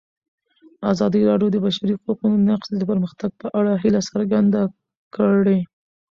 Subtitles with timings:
[0.91, 4.61] ازادي راډیو د د بشري حقونو نقض د پرمختګ په اړه هیله څرګنده
[5.15, 5.59] کړې.